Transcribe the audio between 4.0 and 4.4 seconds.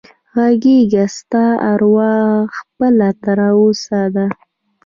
ده